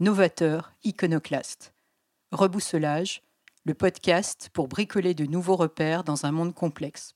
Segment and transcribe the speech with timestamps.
[0.00, 1.74] novateur, iconoclaste.
[2.30, 3.22] Rebousselage,
[3.64, 7.14] le podcast pour bricoler de nouveaux repères dans un monde complexe.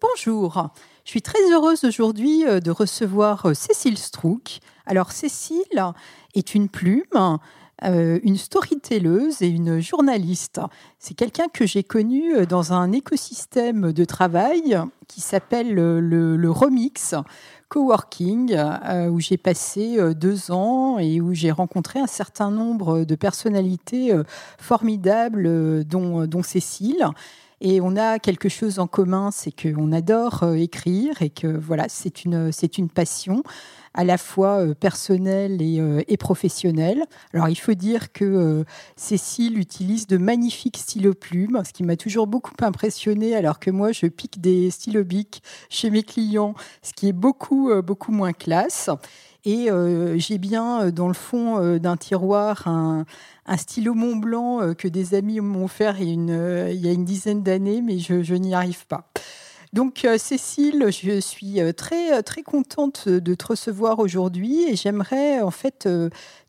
[0.00, 0.70] Bonjour,
[1.04, 4.60] je suis très heureuse aujourd'hui euh, de recevoir euh, Cécile Strouk.
[4.86, 5.92] Alors Cécile
[6.34, 7.38] est une plume,
[7.84, 10.60] euh, une storytelleuse et une journaliste.
[10.98, 14.78] C'est quelqu'un que j'ai connu dans un écosystème de travail
[15.08, 17.14] qui s'appelle le, le Remix,
[17.72, 23.04] coworking euh, où j'ai passé euh, deux ans et où j'ai rencontré un certain nombre
[23.04, 24.24] de personnalités euh,
[24.58, 27.06] formidables, dont Cécile.
[27.64, 32.24] Et on a quelque chose en commun, c'est qu'on adore écrire et que voilà, c'est
[32.24, 33.44] une, c'est une passion
[33.94, 37.04] à la fois euh, personnel euh, et, professionnel.
[37.34, 38.64] Alors il faut dire que euh,
[38.96, 43.92] Cécile utilise de magnifiques stylos plumes, ce qui m'a toujours beaucoup impressionné, alors que moi
[43.92, 48.90] je pique des stylos bic chez mes clients, ce qui est beaucoup, beaucoup moins classe.
[49.44, 49.68] Et
[50.16, 53.04] j'ai bien dans le fond d'un tiroir un,
[53.56, 57.04] stylo Mont Blanc que des amis m'ont offert il y a une, y a une
[57.04, 59.10] dizaine d'années, mais je, je n'y arrive pas.
[59.72, 64.76] Donc euh, Cécile, je suis euh, très euh, très contente de te recevoir aujourd'hui et
[64.76, 65.88] j'aimerais en fait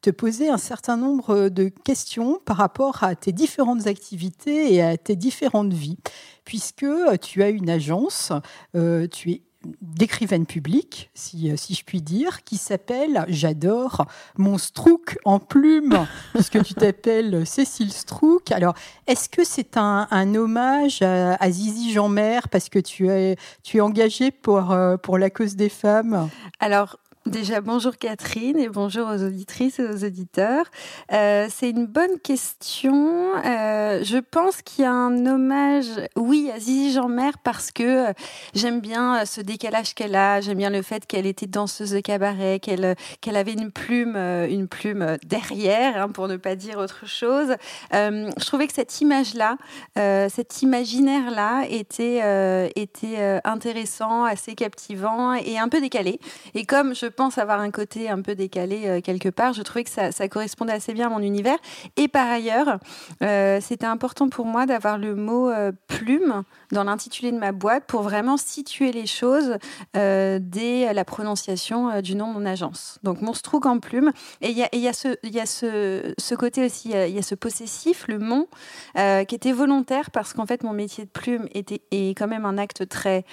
[0.02, 4.98] te poser un certain nombre de questions par rapport à tes différentes activités et à
[4.98, 5.98] tes différentes vies,
[6.44, 6.86] puisque
[7.22, 8.34] tu as une agence,
[8.74, 9.42] tu es
[9.82, 14.06] d'écrivaine publique, si, euh, si je puis dire, qui s'appelle, j'adore,
[14.38, 18.52] mon Strouk en plume, puisque tu t'appelles Cécile Strouk.
[18.52, 18.74] Alors,
[19.08, 24.32] est-ce que c'est un, hommage à, Zizi Jean-Mère parce que tu es, tu es engagée
[24.32, 26.30] pour, euh, pour la cause des femmes?
[26.60, 30.66] Alors, Déjà, bonjour Catherine et bonjour aux auditrices et aux auditeurs.
[31.14, 33.32] Euh, c'est une bonne question.
[33.46, 35.86] Euh, je pense qu'il y a un hommage,
[36.18, 38.14] oui, à Zizi Jean-Mère parce que euh,
[38.54, 40.42] j'aime bien ce décalage qu'elle a.
[40.42, 44.68] J'aime bien le fait qu'elle était danseuse de cabaret, qu'elle qu'elle avait une plume, une
[44.68, 47.56] plume derrière, hein, pour ne pas dire autre chose.
[47.94, 49.56] je trouvais que cette image-là,
[49.96, 56.20] cet imaginaire-là, était était intéressant, assez captivant et un peu décalé.
[56.54, 59.54] Et comme je pense avoir un côté un peu décalé euh, quelque part.
[59.54, 61.58] Je trouvais que ça, correspondait assez bien à mon univers.
[61.98, 62.80] Et par ailleurs,
[63.22, 67.86] euh, c'était important pour moi d'avoir le mot euh, plume dans l'intitulé de ma boîte
[67.86, 69.58] pour vraiment situer les choses
[69.94, 73.00] dès la prononciation du nom de mon agence.
[73.04, 74.12] Donc Monstrouk en plume.
[74.42, 78.18] Et il y a, y ce, y côté aussi, il y a ce possessif, le
[78.18, 78.48] mon,
[78.96, 82.58] qui était volontaire parce qu'en fait mon métier de plume était, est quand même un
[82.58, 83.24] acte très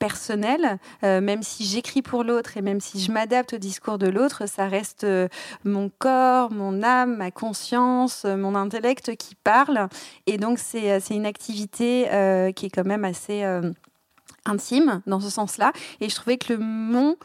[0.00, 4.08] personnel, euh, même si j'écris pour l'autre et même si je m'adapte au discours de
[4.08, 5.28] l'autre, ça reste euh,
[5.64, 9.88] mon corps, mon âme, ma conscience, euh, mon intellect qui parle.
[10.26, 12.06] Et donc c'est une activité
[12.56, 13.44] qui est quand même assez
[14.46, 15.72] intime dans ce sens-là.
[16.00, 17.16] Et je trouvais que le mon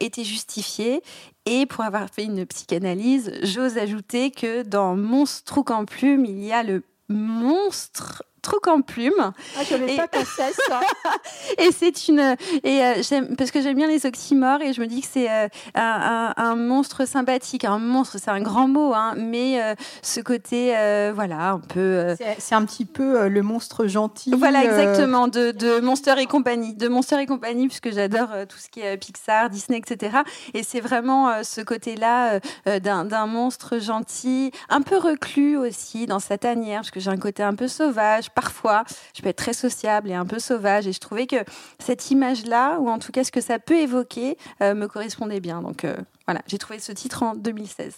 [0.00, 1.02] était justifié.
[1.44, 6.52] Et pour avoir fait une psychanalyse, j'ose ajouter que dans Monstre en plume, il y
[6.52, 9.32] a le monstre truc en plume.
[9.56, 10.80] Ah, je n'avais pas pensé à ça.
[11.58, 14.86] et c'est une et euh, j'aime parce que j'aime bien les oxymores et je me
[14.86, 17.64] dis que c'est euh, un, monstre sympathique.
[17.64, 20.74] Un monstre, c'est un grand mot, hein, mais euh, ce côté,
[21.14, 22.14] voilà, un peu.
[22.38, 24.32] C'est un petit peu le monstre gentil.
[24.36, 28.68] Voilà, exactement, de, de Monster et compagnie, de Monster et compagnie, puisque j'adore tout ce
[28.68, 30.18] qui est Pixar, Disney, etc.
[30.52, 36.80] Et c'est vraiment ce côté-là d'un monstre gentil, un peu reclus aussi dans sa tanière,
[36.80, 38.84] parce que j'ai un côté un peu sauvage parfois,
[39.16, 40.86] je peux être très sociable et un peu sauvage.
[40.86, 41.44] Et je trouvais que
[41.78, 45.62] cette image-là, ou en tout cas ce que ça peut évoquer, euh, me correspondait bien.
[45.62, 45.96] Donc euh,
[46.26, 47.94] voilà, j'ai trouvé ce titre en 2016.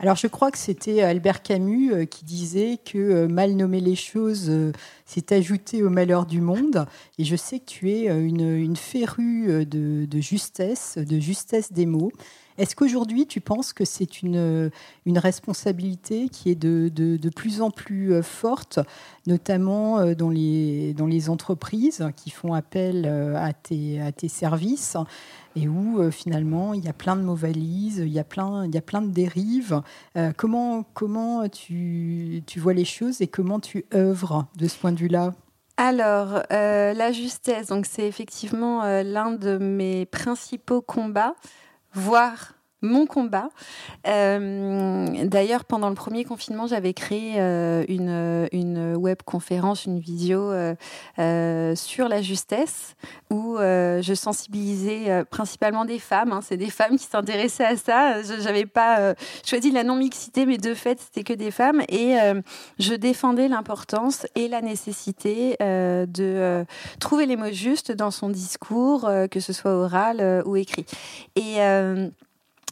[0.00, 4.50] Alors je crois que c'était Albert Camus euh, qui disait que mal nommer les choses,
[5.06, 6.86] c'est ajouter au malheur du monde.
[7.18, 12.12] Et je sais que tu es une, férue de, justesse, de justesse des mots.
[12.56, 14.70] Est-ce qu'aujourd'hui, tu penses que c'est une,
[15.06, 18.78] une responsabilité qui est de, de, plus en plus euh, forte,
[19.26, 24.28] notamment euh, dans les, dans les entreprises qui font appel euh, à tes, à tes
[24.28, 24.96] services
[25.56, 28.74] et où finalement il y a plein de mots valises, il y a plein, il
[28.74, 29.82] y a plein de dérives.
[30.36, 34.98] comment comment tu, tu, vois les choses et comment tu œuvres de ce point de
[34.98, 35.32] vue-là?
[35.76, 41.36] Alors, la justesse, donc c'est effectivement l'un de mes principaux combats
[41.94, 42.53] voir
[42.84, 43.48] mon combat.
[44.04, 47.38] D'ailleurs, pendant le premier confinement, j'avais créé
[47.88, 50.52] une, une web conférence, une vidéo
[51.16, 52.94] sur la justesse
[53.30, 56.32] où je sensibilisais principalement des femmes.
[56.32, 56.40] Hein.
[56.42, 58.22] C'est des femmes qui s'intéressaient à ça.
[58.22, 59.14] Je n'avais pas
[59.44, 61.82] choisi la non-mixité, mais de fait, c'était que des femmes.
[61.88, 62.16] Et
[62.78, 66.64] je défendais l'importance et la nécessité de
[67.00, 70.86] trouver les mots justes dans son discours, que ce soit oral ou écrit.
[71.36, 71.56] Et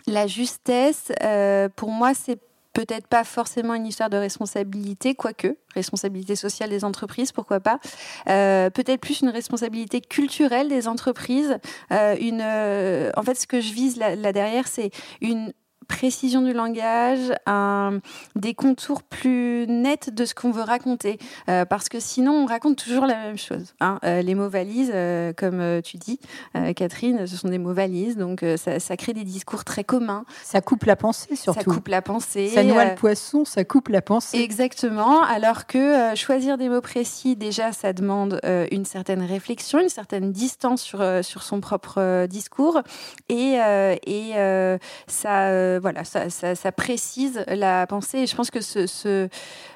[0.07, 1.13] la justesse,
[1.77, 2.39] pour moi, c'est
[2.73, 7.79] peut-être pas forcément une histoire de responsabilité, quoique, responsabilité sociale des entreprises, pourquoi pas.
[8.29, 11.59] Euh, peut-être plus une responsabilité culturelle des entreprises.
[11.93, 14.91] Euh, une, en fait, ce que je vise là derrière, c'est
[15.21, 15.53] une
[15.93, 18.01] précision du langage, un,
[18.35, 21.19] des contours plus nets de ce qu'on veut raconter.
[21.51, 23.75] Euh, parce que sinon, on raconte toujours la même chose.
[23.81, 23.99] Hein.
[24.05, 26.19] Euh, les mots valises, euh, comme tu dis,
[26.77, 28.17] Catherine, ce sont des mots valises.
[28.17, 30.25] Donc, ça, ça, crée des discours très communs.
[30.43, 31.61] Ça coupe la pensée, surtout.
[31.61, 32.49] Ça coupe la pensée.
[32.49, 34.39] Ça noie le poisson, ça coupe la pensée.
[34.39, 35.23] Exactement.
[35.23, 38.41] Alors que choisir des mots précis, déjà, ça demande
[38.71, 42.81] une certaine réflexion, une certaine distance sur, sur son propre discours.
[43.29, 43.59] Et,
[44.07, 44.33] et
[45.07, 48.19] ça voilà, ça, précise la pensée.
[48.19, 49.29] Et je pense que ce,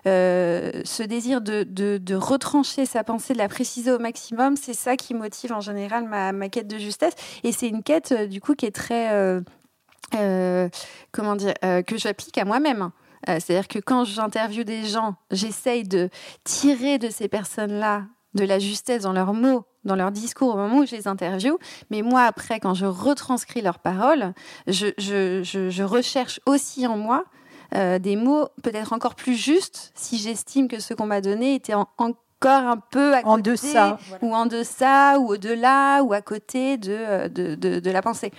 [0.07, 5.53] euh, désir de, retrancher sa pensée, de la préciser au maximum, c'est ça qui motive
[5.53, 7.15] en général ma, quête de justesse.
[7.43, 9.13] Et c'est une quête, euh, du coup, qui est très.
[10.15, 10.69] Euh,
[11.11, 12.91] comment dire Que j'applique à moi-même.
[13.27, 16.09] C'est-à-dire que quand j'interviewe des gens, j'essaye de
[16.45, 18.05] tirer de ces personnes-là
[18.37, 21.59] de la justesse dans leurs mots, dans leur discours au moment où je les interviewe.
[21.91, 24.35] Mais moi, après, quand je retranscris leurs paroles,
[24.69, 27.25] je, recherche aussi en moi
[27.75, 31.75] euh, des mots peut-être encore plus justes si j'estime que ce qu'on m'a donné était
[31.75, 31.87] en,
[32.41, 36.77] encore un peu à côté, en deçà, ou en deçà, ou au-delà, ou à côté
[36.77, 38.33] de, euh, de, de, la pensée.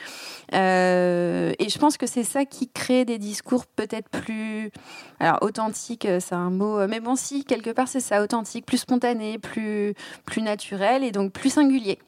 [0.54, 4.72] Euh, et je pense que c'est ça qui crée des discours peut-être plus,
[5.20, 8.78] alors authentique, euh, c'est un mot, mais bon si quelque part c'est ça, authentique, plus
[8.78, 9.94] spontané, plus
[10.26, 12.00] plus naturel et donc plus singulier,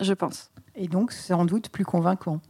[0.00, 0.50] je pense.
[0.76, 2.40] Et donc sans doute plus convaincant.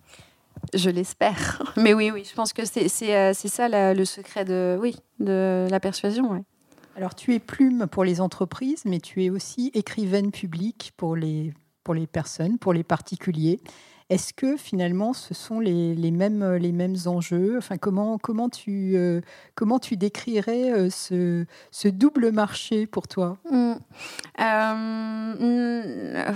[0.72, 1.62] Je l'espère.
[1.76, 6.30] Mais oui, oui, je pense que c'est ça le secret de, oui, de la persuasion.
[6.30, 6.42] Ouais.
[6.96, 11.52] Alors, tu es plume pour les entreprises, mais tu es aussi écrivaine publique pour les,
[11.82, 13.60] pour les personnes, pour les particuliers.
[14.10, 17.56] Est-ce que finalement, ce sont les, les, mêmes, les mêmes enjeux?
[17.58, 19.22] Enfin, comment, comment, tu, euh,
[19.54, 23.38] comment tu décrirais euh, ce, ce, double marché pour toi?
[23.50, 23.72] Mmh.
[24.40, 26.32] euh,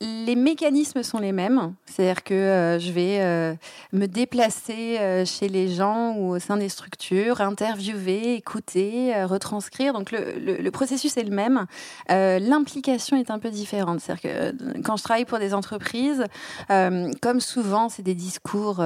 [0.00, 3.54] les mécanismes sont les mêmes, c'est-à-dire que euh, je vais euh,
[3.92, 9.92] me déplacer euh, chez les gens ou au sein des structures, interviewer, écouter, retranscrire.
[9.92, 11.66] Donc le, processus est le même.
[12.08, 14.00] L'implication est un peu différente.
[14.00, 16.24] C'est-à-dire que quand je travaille pour des entreprises,
[16.68, 18.80] comme souvent, c'est des discours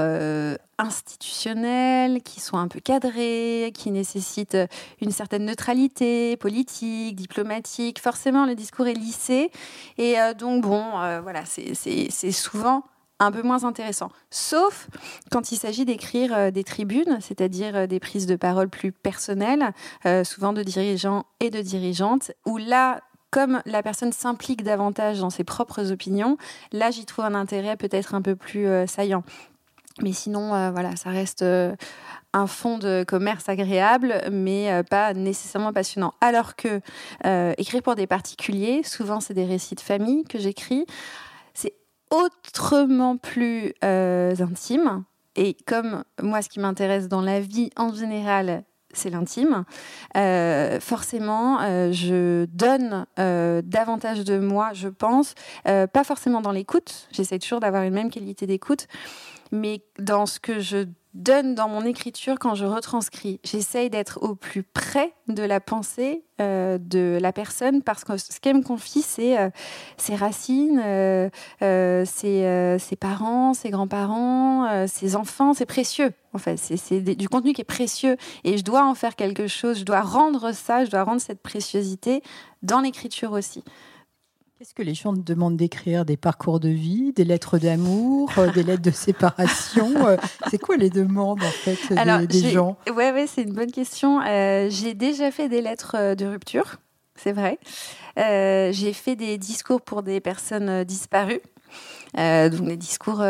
[0.82, 4.58] institutionnels, qui sont un peu cadrés, qui nécessitent
[5.00, 8.00] une certaine neutralité politique, diplomatique.
[8.00, 9.50] Forcément, le discours est lissé.
[9.98, 12.84] Et euh, donc, bon, euh, voilà, c'est souvent
[13.18, 14.10] un peu moins intéressant.
[14.30, 14.88] Sauf
[15.30, 19.72] quand il s'agit d'écrire euh, des tribunes, c'est-à-dire des prises de parole plus personnelles,
[20.24, 23.00] souvent de dirigeants et de dirigeantes, où là,
[23.30, 26.36] comme la personne s'implique davantage dans ses propres opinions,
[26.72, 29.22] là j'y trouve un intérêt peut-être un peu plus saillant.
[30.00, 31.74] Mais sinon, euh, voilà, ça reste euh,
[32.32, 36.14] un fond de commerce agréable, mais euh, pas nécessairement passionnant.
[36.20, 36.80] Alors que
[37.58, 40.86] écrire pour des particuliers, souvent c'est des récits de famille que j'écris,
[41.54, 41.74] c'est
[42.10, 45.04] autrement plus intime.
[45.36, 49.64] Et comme moi, ce qui m'intéresse dans la vie en général, c'est l'intime.
[50.80, 51.58] forcément,
[51.92, 57.08] je donne davantage de moi, je pense, pas forcément dans l'écoute.
[57.12, 58.88] J'essaie toujours d'avoir une même qualité d'écoute,
[59.52, 63.40] mais dans ce que je donne dans mon écriture quand je retranscris.
[63.44, 68.40] J'essaye d'être au plus près de la pensée euh, de la personne parce que ce
[68.40, 69.50] qu'elle me confie, c'est euh,
[69.98, 71.28] ses racines, euh,
[71.60, 75.52] ses, ses, parents, ses grands-parents, ses enfants.
[75.52, 76.56] C'est précieux, en fait.
[76.56, 79.80] C'est du contenu qui est précieux et je dois en faire quelque chose.
[79.80, 82.22] Je dois rendre ça, je dois rendre cette préciosité
[82.62, 83.62] dans l'écriture aussi.
[84.62, 88.52] Est-ce que les gens te demandent d'écrire des parcours de vie, des lettres d'amour, euh,
[88.52, 90.16] des lettres de séparation euh,
[90.50, 91.92] C'est quoi les demandes en fait
[92.28, 92.76] des, gens?
[92.86, 94.20] Oui, ouais, c'est une bonne question.
[94.20, 96.76] Euh, j'ai déjà fait des lettres de rupture,
[97.16, 97.58] c'est vrai.
[98.16, 101.42] j'ai fait des discours pour des personnes disparues.
[102.14, 103.24] donc des discours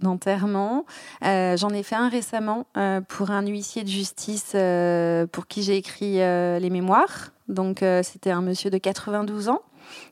[0.00, 0.86] d'enterrement.
[1.22, 2.66] J'en ai fait un récemment
[3.08, 4.54] pour un huissier de justice
[5.32, 7.32] pour qui j'ai écrit les mémoires.
[7.48, 9.62] Donc c'était un monsieur de 92 ans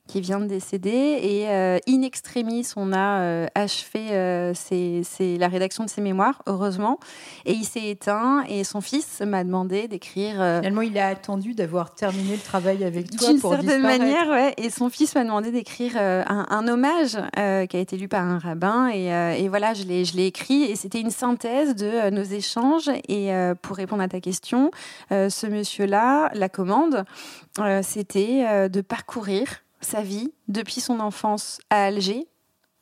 [0.07, 0.91] qui vient de décéder.
[0.91, 6.99] Et in extremis, on a achevé c'est la rédaction de ses mémoires, heureusement.
[7.45, 10.35] Et il s'est éteint et son fils m'a demandé d'écrire.
[10.35, 14.55] Finalement, il a attendu d'avoir terminé le travail avec toi pour D'une certaine manière, ouais.
[14.57, 18.39] Et son fils m'a demandé d'écrire un, un, hommage qui a été lu par un
[18.39, 18.89] rabbin.
[18.93, 20.65] Et, et voilà, je l'ai écrit.
[20.65, 22.91] Et c'était une synthèse de nos échanges.
[23.09, 23.31] Et
[23.63, 24.71] pour répondre à ta question,
[25.11, 27.05] ce monsieur-là, la commande,
[27.59, 32.27] euh, c'était euh, de parcourir sa vie depuis son enfance à Alger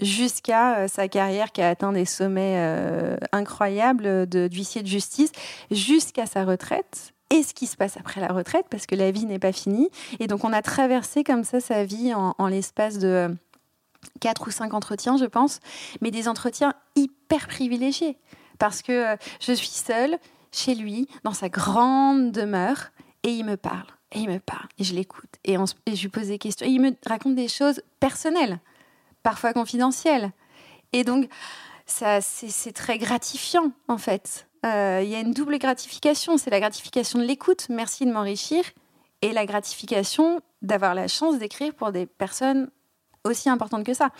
[0.00, 2.58] jusqu'à euh, sa carrière qui a atteint des sommets
[3.32, 5.30] incroyables d'huissier de, justice,
[5.70, 9.24] jusqu'à sa retraite et ce qui se passe après la retraite, parce que la vie
[9.24, 9.88] n'est pas finie.
[10.20, 13.34] Et donc on a traversé comme ça sa vie en l'espace de
[14.20, 15.60] quatre ou cinq entretiens, je pense,
[16.00, 18.18] mais des entretiens hyper privilégiés,
[18.58, 20.18] parce que je suis seule
[20.52, 22.92] chez lui, dans sa grande demeure,
[23.24, 23.86] et il me parle.
[24.14, 26.66] Et il me parle, et je l'écoute, et, je lui pose des questions.
[26.66, 28.60] Et il me raconte des choses personnelles,
[29.22, 30.30] parfois confidentielles.
[30.92, 31.28] Et donc,
[31.86, 34.46] ça, c'est très gratifiant, en fait.
[34.64, 36.38] Euh, il y a une double gratification.
[36.38, 38.64] C'est la gratification de l'écoute, merci de m'enrichir,
[39.20, 42.70] et la gratification d'avoir la chance d'écrire pour des personnes
[43.24, 44.10] aussi importante que ça.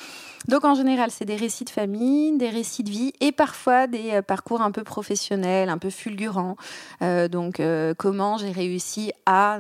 [0.49, 4.12] Donc en général, c'est des récits de famille, des récits de vie et parfois des
[4.12, 6.56] euh, parcours un peu professionnels, un peu fulgurants.
[7.02, 9.58] Euh, donc euh, comment j'ai réussi à...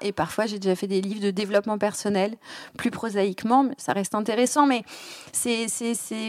[0.00, 2.34] et parfois j'ai déjà fait des livres de développement personnel,
[2.76, 4.66] plus prosaïquement, mais ça reste intéressant.
[4.66, 4.82] Mais
[5.32, 5.66] c'est...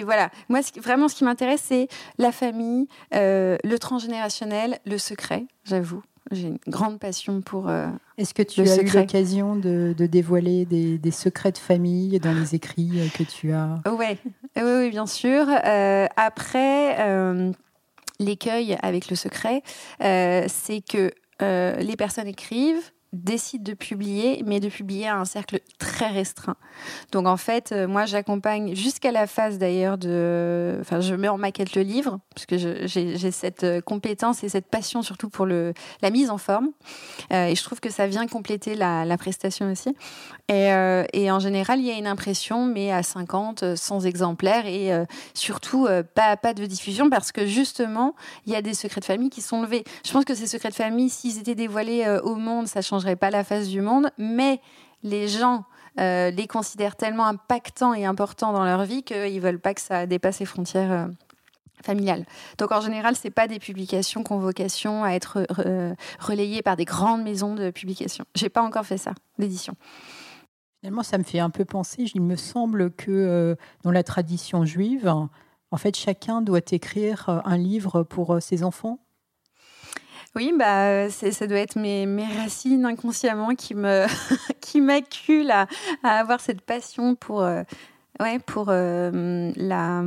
[0.03, 1.87] Voilà, moi vraiment ce qui m'intéresse, c'est
[2.17, 6.01] la famille, le transgénérationnel, le secret, j'avoue.
[6.31, 7.69] J'ai une grande passion pour.
[7.69, 12.55] Euh, Est-ce que tu as eu l'occasion de, dévoiler des, secrets de famille dans les
[12.55, 14.17] écrits euh, que tu as ouais.
[14.55, 15.45] Oui, oui, bien sûr.
[15.65, 16.97] Euh, après,
[18.19, 19.63] l'écueil avec le secret,
[19.99, 26.07] c'est que les personnes écrivent, décide de publier, mais de publier à un cercle très
[26.07, 26.57] restreint.
[27.11, 30.77] Donc en fait, euh, moi j'accompagne jusqu'à la phase d'ailleurs de...
[30.81, 34.67] Enfin, je mets en maquette le livre, parce que j'ai cette euh, compétence et cette
[34.67, 36.69] passion surtout pour le, la mise en forme.
[37.33, 39.95] Euh, et je trouve que ça vient compléter la, la prestation aussi.
[40.49, 40.69] Et,
[41.13, 44.91] et, en général, il y a une impression, mais à 50, 100 exemplaires, et
[45.35, 48.15] surtout pas, pas de diffusion, parce que justement,
[48.47, 49.83] il y a des secrets de famille qui sont levés.
[50.03, 53.29] Je pense que ces secrets de famille, s'ils étaient dévoilés au monde, ça change pas
[53.29, 54.59] la face du monde, mais
[55.03, 55.65] les gens
[55.99, 60.05] euh, les considèrent tellement impactants et importants dans leur vie qu'ils veulent pas que ça
[60.05, 61.07] dépasse les frontières euh,
[61.83, 62.25] familiales.
[62.57, 66.77] Donc en général, c'est pas des publications qui ont vocation à être euh, relayées par
[66.77, 68.23] des grandes maisons de publication.
[68.35, 69.75] J'ai pas encore fait ça, l'édition.
[70.79, 72.05] Finalement, ça me fait un peu penser.
[72.13, 78.03] Il me semble que dans la tradition juive, en fait, chacun doit écrire un livre
[78.03, 78.99] pour ses enfants.
[80.35, 84.05] Oui, bah, ça doit être mes, mes racines inconsciemment qui me
[84.61, 85.67] qui m'acculent à,
[86.03, 87.63] avoir cette passion pour, euh,
[88.19, 90.03] ouais, pour euh, la,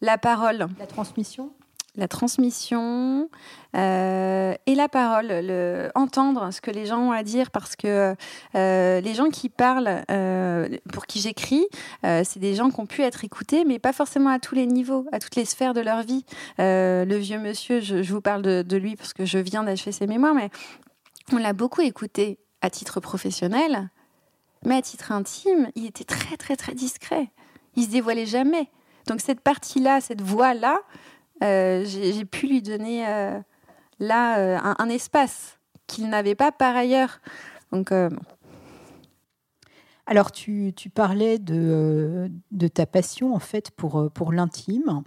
[0.00, 0.68] la parole.
[0.78, 1.52] La transmission
[1.96, 3.28] la transmission
[3.76, 8.14] euh, et la parole, le, entendre ce que les gens ont à dire parce que
[8.54, 11.66] euh, les gens qui parlent, euh, pour qui j'écris,
[12.02, 15.06] c'est des gens qui ont pu être écoutés, mais pas forcément à tous les niveaux,
[15.12, 16.24] à toutes les sphères de leur vie.
[16.58, 20.34] le vieux monsieur, je, vous parle de, lui parce que je viens d'achever ses mémoires,
[20.34, 20.50] mais
[21.32, 23.90] on l'a beaucoup écouté à titre professionnel,
[24.64, 27.30] mais à titre intime, il était très très très discret.
[27.76, 28.68] Il se dévoilait jamais.
[29.06, 30.80] Donc cette partie-là, cette voix-là,
[31.40, 33.38] j'ai pu lui donner euh,
[33.98, 37.20] là euh, un, espace qu'il n'avait pas par ailleurs.
[37.72, 37.92] Donc,
[40.06, 42.30] Alors, tu, parlais de,
[42.72, 45.02] ta passion en fait pour l'intime.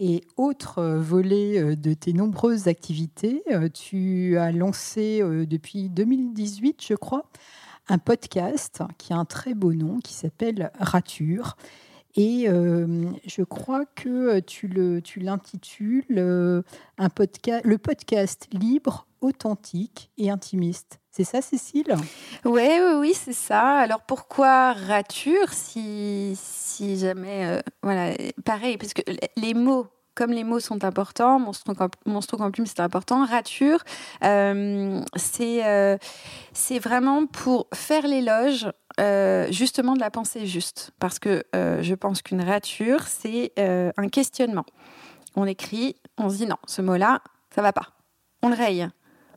[0.00, 3.42] Et autre volet de tes nombreuses activités,
[3.74, 7.24] tu as lancé depuis 2018, je crois,
[7.88, 11.56] un podcast qui a un très beau nom, qui s'appelle Rature.
[12.18, 16.62] Et euh, je crois que tu, le, tu l'intitules euh,
[16.98, 20.98] le podcast libre, authentique et intimiste.
[21.12, 21.94] C'est ça, Cécile?
[22.44, 23.76] Ouais, Oui, oui, c'est ça.
[23.76, 26.36] Alors pourquoi rature si,
[26.80, 27.46] jamais.
[27.46, 29.02] Euh, voilà, pareil, parce que
[29.36, 29.86] les mots
[30.18, 33.84] comme les mots sont importants, mon stroke en, c'est important, rature,
[34.20, 35.98] c'est
[36.52, 38.66] c'est vraiment pour faire l'éloge
[38.98, 40.90] euh, justement de la pensée juste.
[40.98, 44.64] Parce que euh, je pense qu'une rature, c'est euh, un questionnement.
[45.36, 47.22] On écrit, on se dit non, ce mot-là,
[47.54, 47.92] ça va pas.
[48.42, 48.88] On le raye.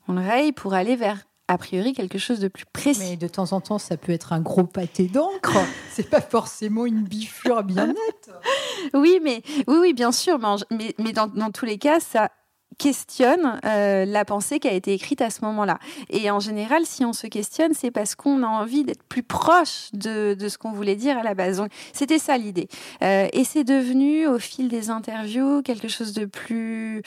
[0.07, 1.19] On le raye pour aller vers
[1.51, 3.01] a priori quelque chose de plus précis.
[3.01, 5.58] Mais de temps en temps, ça peut être un gros pâté d'encre.
[5.91, 8.31] c'est pas forcément une bifure bien nette.
[8.93, 10.39] oui, mais oui, oui, bien sûr.
[10.72, 12.29] Mais, mais dans, dans tous les cas, ça
[12.77, 15.77] questionne la pensée qui a été écrite à ce moment-là.
[16.10, 19.89] Et en général, si on se questionne, c'est parce qu'on a envie d'être plus proche
[19.91, 21.58] de, de ce qu'on voulait dire à la base.
[21.58, 22.70] Donc, c'était ça l'idée.
[23.01, 27.03] et c'est devenu, au fil des interviews, quelque chose de plus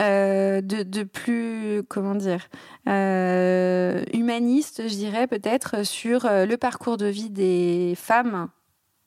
[0.00, 2.48] euh, de, plus, comment dire,
[2.88, 8.48] euh, humaniste, je dirais peut-être, sur euh, le parcours de vie des femmes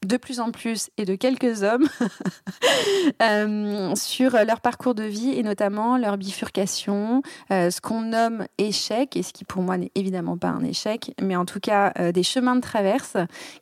[0.05, 1.89] de plus en plus et de quelques hommes
[3.95, 9.33] sur leur parcours de vie et notamment leur bifurcation, ce qu'on nomme échec et ce
[9.33, 12.61] qui pour moi n'est évidemment pas un échec, mais en tout cas des chemins de
[12.61, 13.17] traverse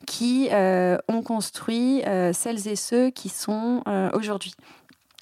[0.06, 2.02] qui ont construit
[2.34, 4.52] celles et ceux qui sont aujourd'hui.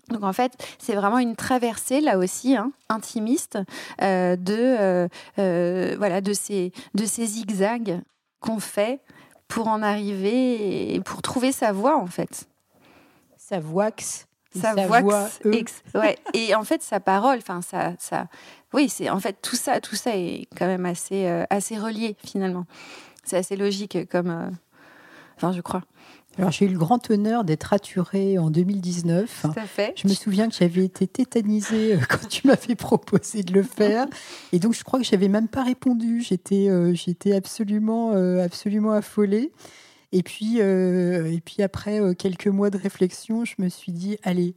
[0.08, 3.58] Donc en fait, c'est vraiment une traversée là aussi hein, intimiste
[4.02, 5.08] euh, de euh,
[5.38, 8.00] euh, voilà de ces de ces zigzags
[8.40, 9.00] qu'on fait
[9.48, 12.48] pour en arriver et pour trouver sa voie en fait.
[13.36, 13.90] Sa voix.
[14.54, 15.28] Sa, voix.
[15.44, 16.18] Ouais.
[16.32, 18.28] et en fait, sa parole, enfin ça, ça,
[18.72, 22.64] oui, c'est en fait tout ça, tout ça est quand même assez assez relié finalement.
[23.24, 24.52] C'est assez logique comme,
[25.36, 25.82] enfin je crois.
[26.38, 29.42] Alors j'ai eu le grand honneur d'être raturée en 2019.
[29.42, 29.92] Tout à fait.
[29.96, 34.06] Je me souviens que j'avais été tétanisée euh, quand tu m'avais proposé de le faire,
[34.52, 36.22] et donc je crois que j'avais même pas répondu.
[36.22, 39.52] J'étais, euh, j'étais absolument, euh, absolument affolée.
[40.12, 44.54] Et puis, et puis après quelques mois de réflexion, je me suis dit allez,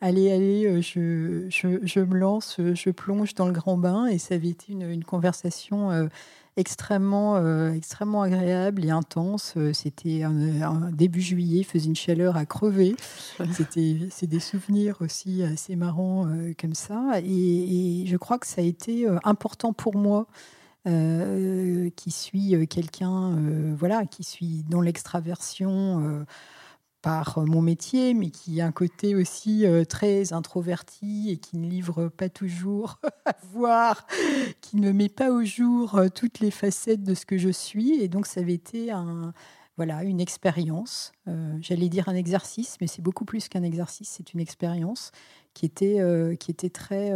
[0.00, 4.34] allez, allez, je, je, je me lance, je plonge dans le grand bain, et ça
[4.34, 6.08] avait été une, une conversation
[6.56, 9.54] extrêmement, euh, extrêmement agréable et intense.
[9.56, 12.96] Euh, c'était un, début juillet, il faisait une chaleur à crever.
[13.52, 17.20] C'était, c'est des souvenirs aussi assez marrants euh, comme ça.
[17.24, 20.26] Et, je crois que ça a été important pour moi.
[20.84, 23.36] qui suis quelqu'un,
[23.76, 26.24] voilà, qui suis dans l'extraversion
[27.06, 31.68] par mon métier, mais qui a un côté aussi euh, très introverti et qui ne
[31.68, 34.08] livre pas toujours à voir,
[34.60, 37.92] qui ne met pas au jour euh, toutes les facettes de ce que je suis.
[38.02, 39.32] Et donc, ça avait été un,
[39.76, 41.12] voilà, une expérience.
[41.28, 44.08] Euh, j'allais dire un exercice, mais c'est beaucoup plus qu'un exercice.
[44.08, 45.12] C'est une expérience
[45.54, 46.00] qui était,
[46.40, 47.12] qui était très,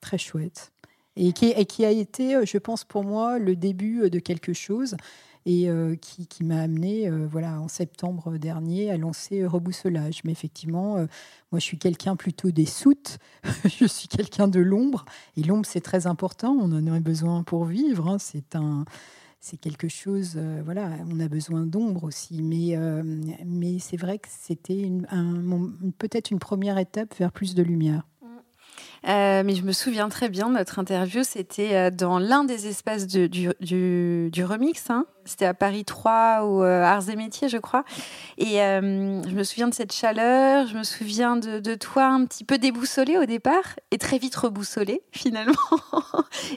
[0.00, 0.72] très chouette.
[1.16, 4.96] Et qui a été, je pense, pour moi, le début de quelque chose
[5.46, 10.22] et euh, qui, m'a amené euh, voilà, en septembre dernier à lancer Rebousselage.
[10.24, 11.06] Mais effectivement, euh,
[11.52, 13.18] moi je suis quelqu'un plutôt des soutes,
[13.64, 15.04] je suis quelqu'un de l'ombre,
[15.36, 18.18] et l'ombre c'est très important, on en a besoin pour vivre, hein.
[18.18, 18.84] c'est un
[19.40, 22.40] c'est quelque chose, voilà, on a besoin d'ombre aussi.
[22.42, 22.78] Mais,
[23.44, 24.90] mais c'est vrai que c'était
[25.98, 28.06] peut-être une première étape vers plus de lumière.
[29.06, 31.22] Euh, mais je me souviens très bien de notre interview.
[31.24, 34.88] C'était euh, dans l'un des espaces du, du, remix.
[34.88, 35.06] Hein.
[35.24, 37.84] C'était à Paris 3 ou euh, Arts et Métiers, je crois.
[38.38, 40.66] Et je me souviens de cette chaleur.
[40.66, 45.02] Je me souviens de, toi un petit peu déboussolé au départ et très vite reboussolé
[45.12, 45.54] finalement.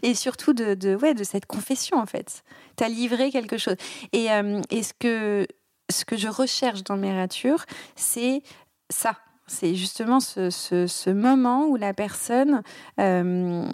[0.03, 2.43] et surtout de, de, ouais, de cette confession en fait.
[2.77, 3.75] Tu as livré quelque chose.
[4.13, 4.27] Et,
[4.69, 5.47] et ce, que,
[5.89, 8.41] ce que je recherche dans mes ratures, c'est
[8.89, 12.61] ça c'est justement ce, moment où la personne
[12.99, 13.65] euh,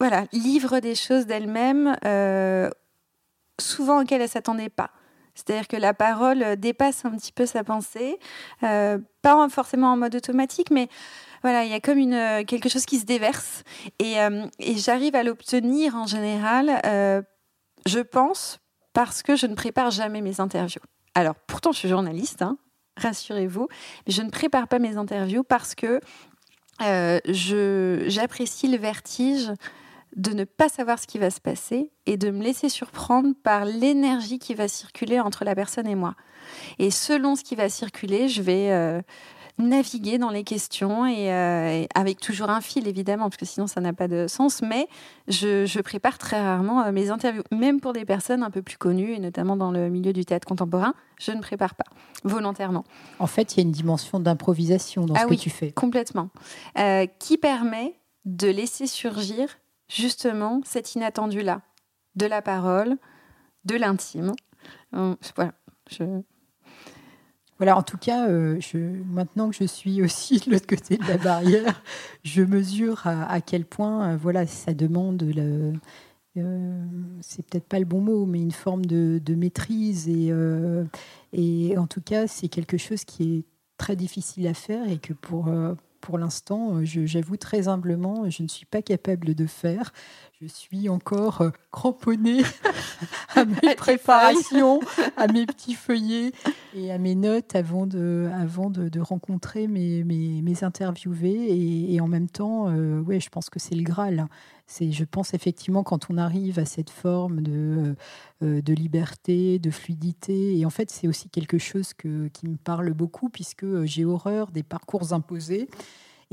[0.00, 2.68] voilà, livre des choses d'elle-même, euh,
[3.60, 4.90] souvent auxquelles elle ne s'attendait pas.
[5.34, 8.18] C'est-à-dire que la parole dépasse un petit peu sa pensée,
[8.64, 10.88] euh, pas forcément en mode automatique, mais
[11.42, 13.62] voilà, il y a comme une, quelque chose qui se déverse.
[13.98, 14.16] Et,
[14.58, 17.24] et j'arrive à l'obtenir en général,
[17.86, 18.60] je pense,
[18.92, 20.82] parce que je ne prépare jamais mes interviews.
[21.14, 22.58] Alors, pourtant, je suis journaliste, hein,
[22.96, 23.68] rassurez-vous.
[24.06, 26.00] Je ne prépare pas mes interviews parce que
[26.80, 27.20] euh,
[28.08, 29.50] j'apprécie le vertige
[30.16, 33.64] de ne pas savoir ce qui va se passer et de me laisser surprendre par
[33.64, 36.14] l'énergie qui va circuler entre la personne et moi.
[36.78, 39.00] Et selon ce qui va circuler, je vais, euh,
[39.58, 43.80] naviguer dans les questions euh, et, avec toujours un fil évidemment parce que sinon ça
[43.80, 44.62] n'a pas de sens.
[44.62, 44.88] Mais
[45.28, 49.12] je, prépare très rarement euh, mes interviews même pour des personnes un peu plus connues
[49.12, 51.84] et notamment dans le milieu du théâtre contemporain je ne prépare pas
[52.24, 52.84] volontairement.
[53.18, 55.72] En fait il y a une dimension d'improvisation dans ce ah que tu fais.
[55.72, 56.30] complètement.
[56.78, 61.60] Euh, qui permet de laisser surgir justement cet inattendu là
[62.14, 62.96] de la parole
[63.64, 64.32] de l'intime.
[64.92, 65.52] Voilà
[65.90, 66.04] je,
[67.62, 71.06] voilà, en tout cas, euh, je, maintenant que je suis aussi de l'autre côté de
[71.06, 71.80] la barrière,
[72.24, 75.72] je mesure à, quel point, euh, voilà, ça demande le,
[76.38, 76.84] euh,
[77.20, 80.08] c'est peut-être pas le bon mot, mais une forme de, maîtrise.
[80.08, 80.32] Et,
[81.32, 83.44] et en tout cas, c'est quelque chose qui est
[83.76, 85.48] très difficile à faire et que pour,
[86.00, 89.92] pour l'instant, j'avoue très humblement, je ne suis pas capable de faire
[90.40, 92.42] je suis encore cramponnée
[93.36, 94.80] à mes préparations,
[95.16, 96.32] à mes petits feuillets
[96.74, 101.92] et à mes notes avant de, avant de, rencontrer mes, mes, interviewés.
[101.92, 104.26] Et, en même temps, euh, ouais, je pense que c'est le Graal.
[104.80, 107.94] Je pense effectivement quand on arrive à cette forme de,
[108.42, 112.56] euh, de liberté, de fluidité, et en fait c'est aussi quelque chose que, qui me
[112.56, 115.68] parle beaucoup puisque j'ai horreur des parcours imposés.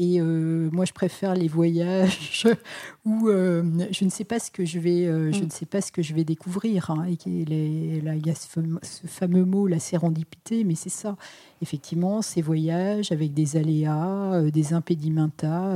[0.02, 2.48] Et euh, moi, je préfère les voyages
[3.06, 5.46] où euh, je ne sais pas ce que je vais, euh, je mm.
[5.46, 6.90] ne sais pas ce que je vais découvrir.
[6.90, 8.48] Hein, et là, il y a ce
[9.08, 11.18] fameux, mot, la sérendipité, mais c'est ça.
[11.62, 15.76] Effectivement, ces voyages avec des aléas, des impédimenta,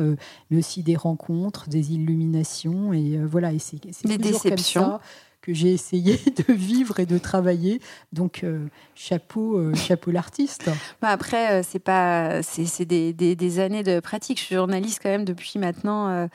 [0.49, 3.51] mais aussi des rencontres, des illuminations, et voilà.
[3.51, 4.99] Et c'est des déceptions
[5.43, 7.79] que j'ai essayé de vivre et de travailler.
[8.13, 10.71] Donc, euh, chapeau, euh, chapeau l'artiste.
[11.01, 14.39] Bah, après, euh, c'est pas, c'est des, des, des, années de pratique.
[14.39, 16.27] Je suis journaliste quand même depuis maintenant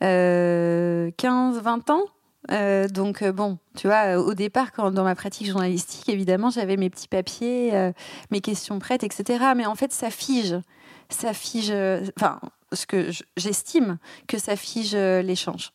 [0.00, 2.04] 15-20 ans.
[2.88, 7.08] donc bon, tu vois, au départ, quand, dans ma pratique journalistique, évidemment, j'avais mes petits
[7.08, 7.92] papiers,
[8.30, 9.44] mes questions prêtes, etc.
[9.56, 10.56] Mais en fait, ça fige,
[11.08, 11.72] ça fige.
[12.18, 12.38] Enfin,
[12.72, 15.72] ce que j'estime que ça fige euh, l'échange.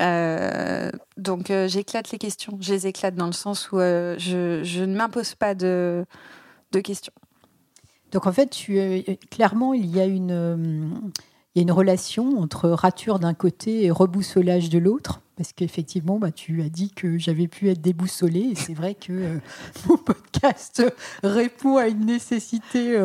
[0.00, 2.58] Euh, donc euh, j'éclate les questions.
[2.60, 6.06] Je les éclate dans le sens où je, ne m'impose pas de,
[6.82, 7.12] questions.
[8.12, 8.56] Donc en fait,
[9.30, 11.10] clairement, il y a une,
[11.54, 15.20] il y a une relation entre rature d'un côté et reboussolage de l'autre.
[15.36, 18.40] Parce qu'effectivement, bah, tu as dit que j'avais pu être déboussolée.
[18.40, 19.38] Et c'est vrai que
[19.88, 20.82] mon podcast
[21.22, 22.98] répond à une nécessité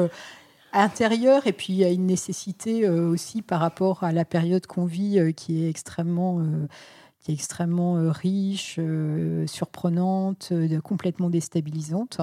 [0.73, 4.65] intérieur et puis il y a une nécessité euh, aussi par rapport à la période
[4.65, 6.67] qu'on vit euh, qui est extrêmement euh,
[7.19, 8.81] qui est extrêmement riche,
[9.45, 10.51] surprenante,
[10.83, 12.19] complètement déstabilisante.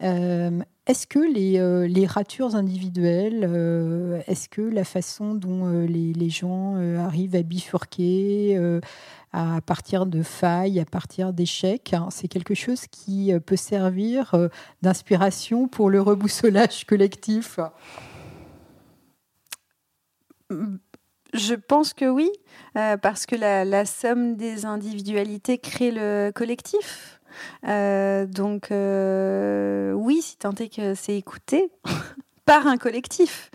[0.00, 3.44] Est-ce que les, les, ratures individuelles,
[4.26, 8.80] est-ce que la façon dont les, gens arrivent à bifurquer,
[9.36, 11.92] à partir de failles, à partir d'échecs.
[11.92, 12.08] Hein.
[12.10, 14.48] C'est quelque chose qui euh, peut servir euh,
[14.80, 17.60] d'inspiration pour le reboussolage collectif?
[20.50, 22.30] Je pense que oui,
[22.78, 27.15] euh, parce que la, somme des individualités crée le collectif.
[27.62, 31.70] Donc oui, si tant est que c'est écouté
[32.44, 33.50] par un collectif.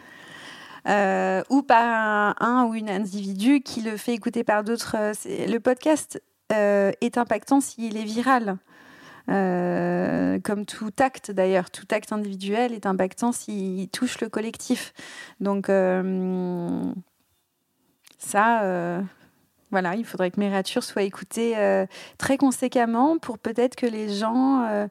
[0.87, 4.95] Euh, ou par un, ou une individu qui le fait écouter par d'autres.
[4.97, 5.13] Euh,
[5.47, 8.57] le podcast euh, est impactant s'il est viral.
[9.27, 14.93] comme tout acte d'ailleurs, tout acte individuel est impactant s'il touche le collectif.
[15.39, 15.67] Donc
[18.17, 19.03] ça,
[19.71, 21.55] voilà, il faudrait que mes ratures soient écoutées
[22.17, 24.89] très conséquemment pour peut-être que les gens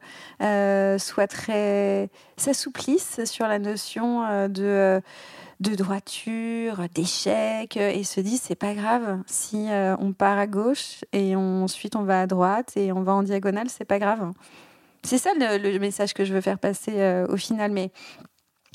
[0.97, 5.01] soient très s'assouplissent sur la notion de
[5.61, 10.47] de droiture, d'échec, euh, et se disent c'est pas grave si euh, on part à
[10.47, 14.33] gauche et ensuite on va à droite et on va en diagonale, c'est pas grave.
[15.03, 17.91] C'est ça le, message que je veux faire passer euh, au final, mais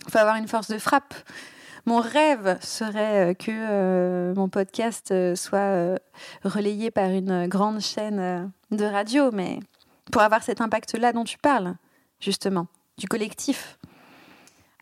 [0.07, 1.15] il faut avoir une force de frappe.
[1.87, 5.99] Mon rêve serait que mon podcast soit
[6.43, 9.61] relayé par une grande chaîne de radio, mais
[10.11, 11.77] pour avoir cet impact-là dont tu parles,
[12.21, 12.67] justement,
[12.99, 13.79] du collectif.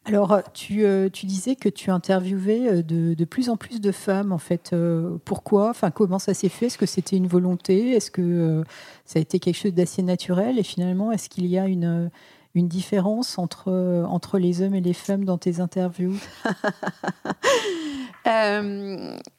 [0.07, 4.38] Alors, tu, euh, disais que tu interviewais euh, de, plus en plus de femmes, en
[4.38, 4.73] fait.
[4.75, 5.71] Euh, pourquoi?
[5.71, 6.67] Enfin, comment ça s'est fait?
[6.67, 7.93] Est-ce que c'était une volonté?
[7.93, 8.62] Est-ce que
[9.07, 10.59] ça a été quelque chose d'assez naturel?
[10.59, 12.11] Et finalement, est-ce qu'il y a une,
[12.55, 16.17] une différence entre, les hommes et les femmes dans tes interviews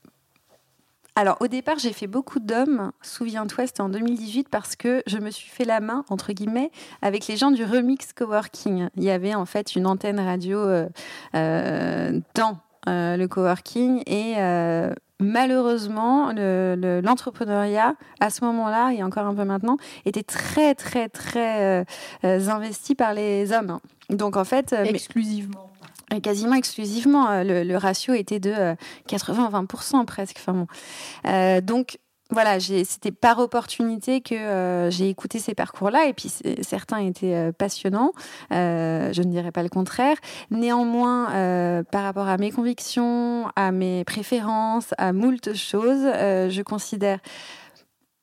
[1.17, 5.31] Alors au départ, j'ai fait beaucoup d'hommes, souviens-toi, c'était en 2018 parce que je me
[5.31, 8.89] suis fait la main, entre guillemets, avec les gens du Remix Coworking.
[8.97, 10.89] Il y avait en fait une antenne radio euh,
[11.33, 14.35] euh, dans euh, le coworking et
[15.19, 21.85] malheureusement, l'entrepreneuriat, à ce moment-là, et encore un peu maintenant, était très, très, très
[22.23, 23.79] investi par les hommes.
[24.09, 24.73] Donc en fait...
[24.73, 25.71] Exclusivement
[26.21, 27.29] quasiment exclusivement.
[27.29, 28.53] Euh, le, ratio était de
[29.09, 30.37] 80-20% euh, presque.
[30.39, 30.67] Enfin bon.
[31.27, 31.99] Euh, donc,
[32.31, 38.13] voilà, c'était par opportunité que j'ai écouté ces parcours-là, et puis certains étaient passionnants,
[38.49, 40.17] je ne dirais pas le contraire.
[40.49, 47.19] Néanmoins, par rapport à mes convictions, à mes préférences, à moult choses, je considère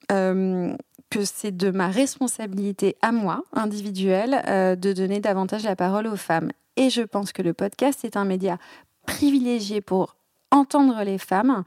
[0.09, 4.43] que c'est de ma responsabilité à moi, individuelle,
[4.79, 6.51] de donner davantage la parole aux femmes.
[6.77, 8.59] Et je pense que le podcast est un média
[9.07, 10.17] privilégié pour
[10.53, 11.65] entendre les femmes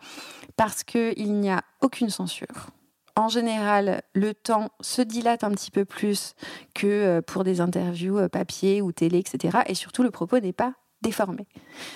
[0.56, 2.69] parce qu'il n'y a aucune censure.
[3.17, 6.36] En général, le temps se dilate un petit peu plus
[6.74, 9.60] que euh, pour des interviews euh, papier ou télé, etc.
[9.67, 11.48] Et surtout, le propos n'est pas déformé.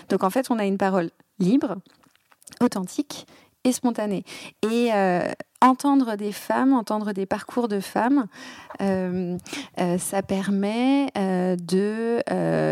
[0.09, 1.75] Donc en fait, on a une parole libre,
[2.61, 3.27] authentique
[3.65, 4.23] et spontané.
[4.63, 4.91] Et
[5.61, 8.27] entendre des femmes, entendre des parcours de femmes,
[8.79, 12.21] ça permet de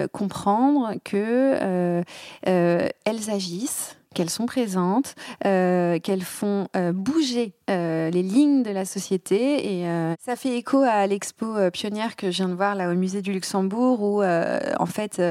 [0.08, 2.04] comprendre que
[2.44, 5.14] elles agissent qu'elles sont présentes,
[5.46, 9.82] euh, qu'elles font euh, bouger euh, les lignes de la société.
[9.82, 9.86] Et
[10.20, 13.32] ça fait écho à l'expo pionnière que je viens de voir là au musée du
[13.32, 15.22] Luxembourg, où en fait,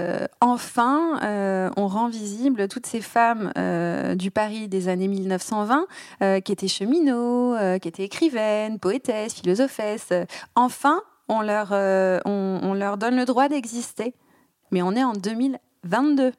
[0.40, 1.18] enfin,
[1.76, 3.52] on rend visible toutes ces femmes
[4.14, 10.12] du Paris des années 1920 qui étaient cheminots, qui étaient écrivaines, poétesses, philosophesses.
[10.54, 14.14] Enfin, on leur, on, on leur donne le droit d'exister.
[14.70, 16.32] Mais on est en 2022.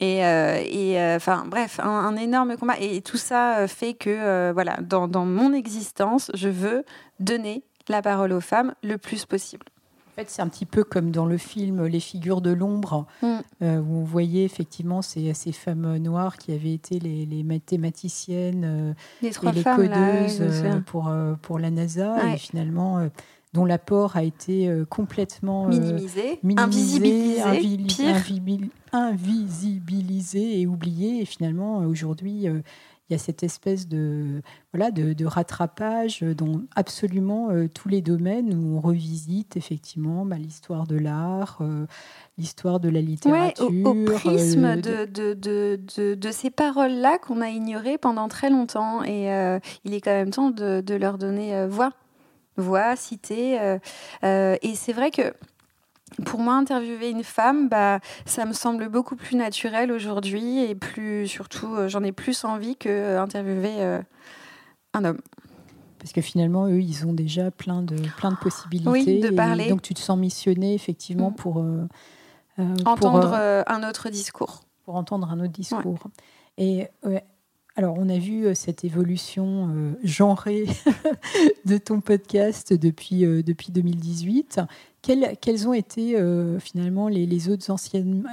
[0.00, 2.78] Et, euh, euh, enfin, bref, un, énorme combat.
[2.80, 6.84] Et tout ça euh, fait que, voilà, dans, dans, mon existence, je veux
[7.20, 9.66] donner la parole aux femmes le plus possible.
[10.08, 13.38] En fait, c'est un petit peu comme dans le film Les figures de l'ombre, mm.
[13.60, 19.28] où on voyait effectivement ces, ces, femmes noires qui avaient été les, les mathématiciennes les
[19.28, 20.42] et les codeuses
[20.86, 22.32] pour, pour la NASA.
[22.32, 23.08] Et finalement,
[23.52, 27.42] dont l'apport a été euh, complètement euh, minimisé, invisibilisé,
[28.92, 31.22] invisibilisé et oublié.
[31.22, 34.40] Et finalement, euh, aujourd'hui, il y a cette espèce de,
[34.72, 40.96] voilà, de, rattrapage dans absolument tous les domaines où on revisite effectivement bah, l'histoire de
[40.96, 41.60] l'art,
[42.38, 43.66] l'histoire de la littérature.
[43.66, 49.02] au, prisme de, de, de, ces paroles-là qu'on a ignorées pendant très longtemps.
[49.02, 49.24] Et
[49.82, 51.92] il est quand même temps de, leur donner voix
[52.56, 53.60] voix, citer.
[53.60, 53.78] Euh,
[54.24, 55.34] euh, et c'est vrai que
[56.24, 61.28] pour moi, interviewer une femme, bah, ça me semble beaucoup plus naturel aujourd'hui et plus,
[61.28, 64.00] surtout, euh, j'en ai plus envie que interviewer
[64.92, 65.20] un homme.
[65.98, 69.20] Parce que finalement, eux, ils ont déjà plein de, plein de possibilités.
[69.20, 69.68] de parler.
[69.68, 71.34] donc, tu te sens missionné effectivement mm.
[71.34, 71.64] pour
[72.84, 73.34] entendre
[73.66, 74.62] un autre discours.
[74.84, 75.98] Pour entendre un autre discours.
[76.58, 76.88] Et
[77.80, 80.66] alors, on a vu euh, cette évolution euh, genrée
[81.64, 84.60] de ton podcast depuis, euh, depuis 2018.
[85.00, 86.14] Quels, quels, ont été
[86.60, 87.70] finalement les, autres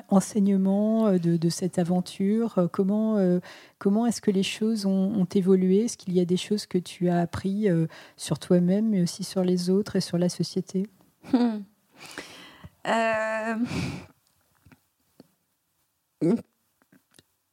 [0.10, 2.68] enseignements de, cette aventure?
[2.74, 3.40] Comment,
[3.78, 5.86] comment est-ce que les choses ont, évolué?
[5.86, 7.70] Est-ce qu'il y a des choses que tu as appris
[8.18, 10.88] sur toi-même, mais aussi sur les autres et sur la société?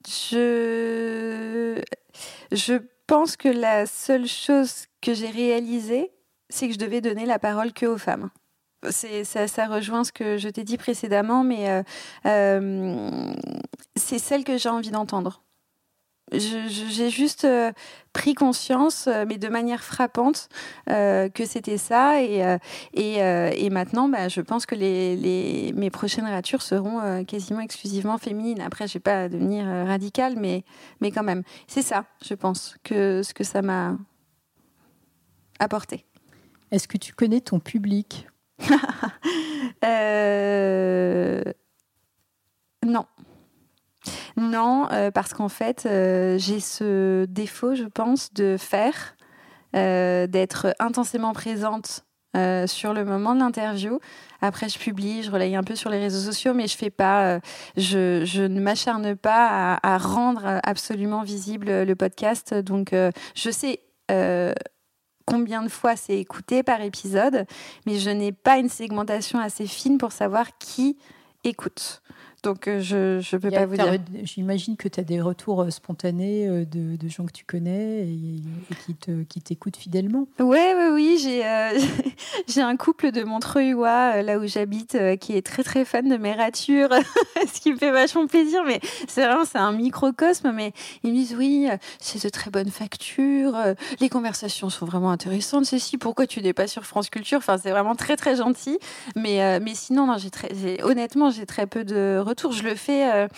[0.06, 1.80] Je...
[2.52, 2.74] je
[3.06, 6.10] pense que la seule chose que j'ai réalisée,
[6.48, 8.30] c'est que je devais donner la parole que aux femmes.
[8.90, 11.82] Ça, ça, rejoint ce que je t'ai dit précédemment, mais euh,
[12.26, 13.32] euh,
[13.96, 15.42] c'est celle que j'ai envie d'entendre
[16.32, 17.72] j'ai juste euh,
[18.12, 20.48] pris conscience, euh, mais de manière frappante,
[20.88, 22.22] euh, que c'était ça.
[22.22, 22.42] Et,
[22.94, 28.60] et, maintenant, bah, je pense que les, mes prochaines ratures seront quasiment exclusivement féminines.
[28.60, 30.64] Après, je ne vais pas devenir radicale, mais,
[31.00, 31.42] mais quand même.
[31.66, 33.96] C'est ça, je pense, que ce que ça m'a
[35.58, 36.04] apporté.
[36.70, 38.26] Est-ce que tu connais ton public
[42.84, 43.06] Non.
[44.36, 49.16] Non, euh, parce qu'en fait, euh, j'ai ce défaut, je pense, de faire,
[49.76, 52.04] euh, d'être intensément présente
[52.66, 54.00] sur le moment de l'interview.
[54.40, 57.38] Après, je publie, je relaye un peu sur les réseaux sociaux, mais je
[58.46, 62.52] ne m'acharne pas à, rendre absolument visible le podcast.
[62.52, 63.82] Donc, je sais
[65.26, 67.46] combien de fois c'est écouté par épisode,
[67.86, 70.98] mais je n'ai pas une segmentation assez fine pour savoir qui
[71.44, 72.02] écoute.
[72.44, 73.98] Donc euh, je ne peux pas vous dire.
[74.22, 78.02] J'imagine que tu as des retours euh, spontanés euh, de, de, gens que tu connais
[78.02, 78.42] et,
[78.84, 80.28] qui, te, qui t'écoutent fidèlement.
[80.38, 81.18] Oui, oui, oui.
[81.22, 81.42] J'ai,
[82.46, 86.34] j'ai un couple de montreuil là où j'habite, qui est très très fan de mes
[86.34, 86.90] ratures,
[87.54, 88.62] ce qui me fait vachement plaisir.
[88.66, 88.78] Mais
[89.08, 90.52] c'est vraiment c'est un microcosme.
[90.52, 93.56] Mais ils me disent oui, c'est de très bonnes factures,
[94.00, 95.64] les conversations sont vraiment intéressantes.
[95.64, 97.38] Ceci, pourquoi tu n'es pas sur France Culture?
[97.38, 98.78] Enfin, c'est vraiment très très gentil.
[99.16, 100.50] Mais, mais sinon, non, j'ai très,
[100.82, 103.28] honnêtement, j'ai très peu de retours je le fais, euh,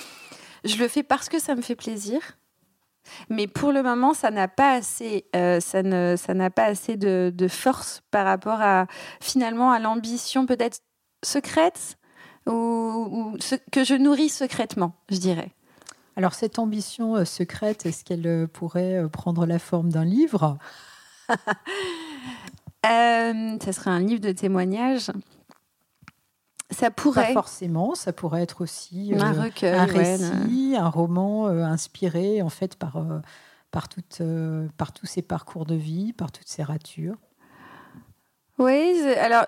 [0.64, 2.20] je le fais parce que ça me fait plaisir.
[3.30, 6.96] Mais pour le moment, ça n'a pas assez, euh, ça ne, ça n'a pas assez
[6.96, 8.86] de, force par rapport à
[9.20, 10.80] finalement à l'ambition peut-être
[11.24, 11.96] secrète
[12.46, 15.52] ou, ce que je nourris secrètement, je dirais.
[16.16, 20.58] Alors cette ambition euh, secrète, est-ce qu'elle pourrait prendre la forme d'un livre?
[22.84, 25.10] Ça serait un livre de témoignages.
[26.70, 27.28] Ça pourrait.
[27.28, 32.42] Pas forcément, ça pourrait être aussi un euh, recueil, un récit, un roman euh, inspiré
[32.42, 33.20] en fait par, euh,
[33.70, 33.88] par,
[34.76, 37.14] par tous ces parcours de vie, par toutes ces ratures.
[38.58, 39.46] Oui, alors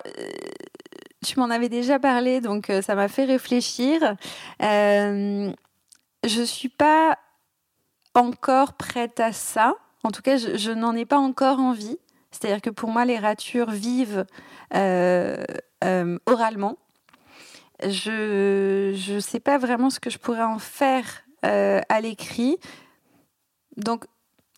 [1.25, 4.15] tu m'en avais déjà parlé, donc ça m'a fait réfléchir.
[4.61, 5.53] je
[6.23, 7.17] suis pas
[8.13, 9.75] encore prête à ça.
[10.03, 11.97] En tout cas, je, n'en ai pas encore envie.
[12.31, 14.25] C'est-à-dire que pour moi, les ratures vivent
[16.25, 16.77] oralement.
[17.83, 21.05] Je ne sais pas vraiment ce que je pourrais en faire
[21.45, 22.57] euh, à l'écrit.
[23.77, 24.05] Donc,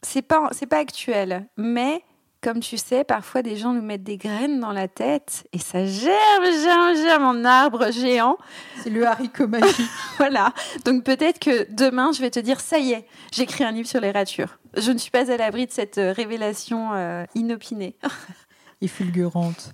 [0.01, 1.47] c'est pas, c'est pas actuel.
[1.57, 2.03] Mais
[2.41, 5.86] comme tu sais, parfois des gens nous mettent des graines dans la tête et ça
[5.86, 8.38] germe, germe, germe en arbre géant.
[8.81, 9.89] C'est le haricot magique.
[10.17, 10.51] voilà.
[10.84, 14.01] Donc peut-être que demain, je vais te dire, ça y est, j'écris un livre sur
[14.01, 14.57] les ratures.
[14.75, 17.95] Je ne suis pas à l'abri de cette euh, révélation euh, inopinée.
[18.81, 19.71] et fulgurante.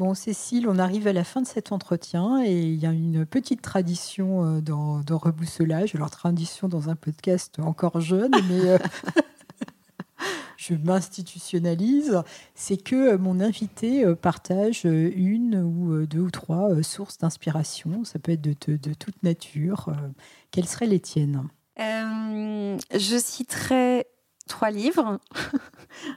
[0.00, 3.26] Bon, Cécile, on arrive à la fin de cet entretien et il y a une
[3.26, 5.94] petite tradition euh, dans, Rebousselage.
[5.94, 8.78] Alors, tradition dans un podcast encore jeune, mais
[10.56, 12.22] je m'institutionnalise,
[12.54, 18.02] c'est que euh, mon invité euh, partage euh, une ou deux ou trois sources d'inspiration.
[18.04, 19.94] Ça peut être de, toute nature.
[20.50, 21.46] Quelles seraient les tiennes?
[21.76, 24.06] Je citerai
[24.48, 25.18] trois livres,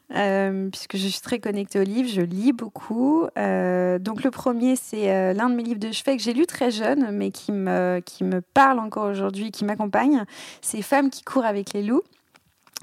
[0.72, 3.28] puisque je suis très connectée aux livres, je lis beaucoup.
[3.36, 7.12] donc le premier, c'est l'un de mes livres de chevet que j'ai lu très jeune,
[7.12, 10.26] mais qui me, qui me parle encore aujourd'hui, qui m'accompagne.
[10.62, 12.04] C'est Femmes qui courent avec les loups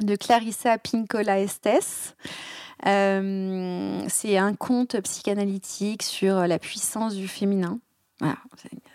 [0.01, 2.17] de Clarissa Pinkola Estes.
[2.87, 7.79] Euh, c'est un conte psychanalytique sur la puissance du féminin.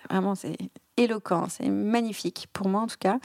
[0.10, 0.58] vraiment, c'est
[0.98, 3.20] éloquent, c'est magnifique pour moi en tout cas.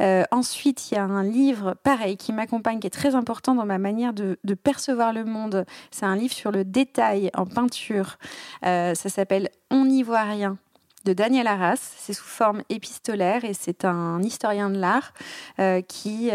[0.00, 3.66] Euh, ensuite, il y a un livre pareil qui m'accompagne, qui est très important dans
[3.66, 5.64] ma manière de, percevoir le monde.
[5.90, 8.16] C'est un livre sur le détail en peinture.
[8.64, 10.58] Euh, ça s'appelle On n'y voit rien
[11.04, 11.94] de Daniel Arras.
[11.96, 15.12] C'est sous forme épistolaire et c'est un historien de l'art
[15.58, 16.30] euh, qui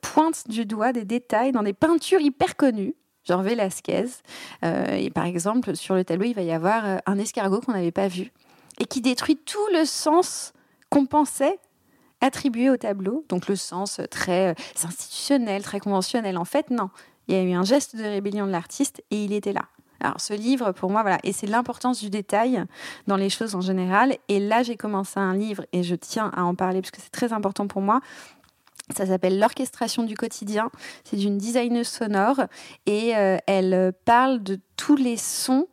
[0.00, 4.06] pointe du doigt des détails dans des peintures hyper connues genre Velasquez.
[4.62, 8.06] Et par exemple, sur le tableau, il va y avoir un escargot qu'on n'avait pas
[8.06, 8.32] vu
[8.78, 10.52] et qui détruit tout le sens
[10.90, 11.58] qu'on pensait
[12.20, 13.24] attribuer au tableau.
[13.28, 16.38] Donc le sens très institutionnel, très conventionnel.
[16.38, 16.90] En fait, non.
[17.28, 19.64] Il y a eu un geste de rébellion de l'artiste et il était là.
[20.00, 22.64] Alors ce livre, pour moi, voilà, et c'est l'importance du détail
[23.06, 24.16] dans les choses en général.
[24.28, 27.10] Et là, j'ai commencé un livre et je tiens à en parler parce que c'est
[27.10, 28.00] très important pour moi.
[28.94, 30.70] Ça s'appelle L'orchestration du quotidien.
[31.04, 32.42] C'est d'une designeuse sonore
[32.84, 35.66] et euh, elle parle de tous les sons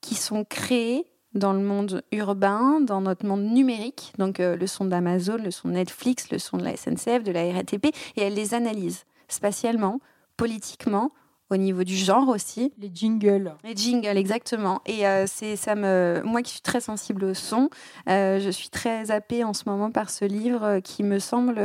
[0.00, 4.84] qui sont créés dans le monde urbain, dans notre monde numérique, donc euh, le son
[4.84, 8.34] d'Amazon, le son de Netflix, le son de la SNCF, de la RATP, et elle
[8.34, 10.00] les analyse spatialement,
[10.36, 11.10] politiquement,
[11.50, 12.72] au niveau du genre aussi.
[12.78, 13.54] Les jingles.
[13.64, 14.80] Les jingles, exactement.
[14.86, 17.68] Et euh, c'est ça me, moi qui suis très sensible au son,
[18.08, 21.60] euh, je suis très happée en ce moment par ce livre qui me semble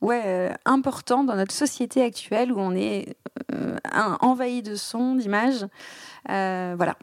[0.00, 3.16] ouais important dans notre société actuelle où on est
[4.20, 5.66] envahi de sons, d'images.
[6.26, 6.96] voilà.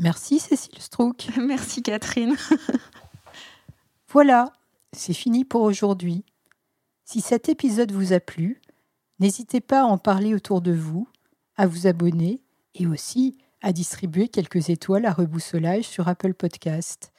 [0.00, 1.28] Merci Cécile Strouk.
[1.36, 2.36] Merci Catherine.
[4.08, 4.52] voilà,
[4.92, 6.24] c'est fini pour aujourd'hui.
[7.04, 8.60] Si cet épisode vous a plu,
[9.20, 11.06] N'hésitez pas à en parler autour de vous,
[11.56, 12.40] à vous abonner
[12.74, 17.12] et aussi à distribuer quelques étoiles à reboussolage sur Apple Podcast.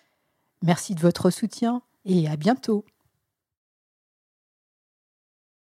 [0.63, 2.83] Merci de votre soutien et à bientôt.